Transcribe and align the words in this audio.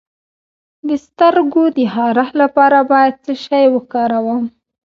د 0.87 0.89
سترګو 1.05 1.63
د 1.77 1.79
خارښ 1.93 2.29
لپاره 2.41 2.77
باید 2.91 3.13
څه 3.25 3.33
شی 3.45 3.65
وکاروم؟ 3.75 4.43